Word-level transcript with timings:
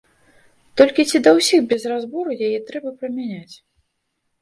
Толькі 0.81 1.05
ці 1.09 1.21
да 1.27 1.35
ўсіх 1.41 1.69
без 1.75 1.81
разбору 1.93 2.29
яе 2.49 2.59
трэба 2.73 2.89
прымяняць? 3.01 3.55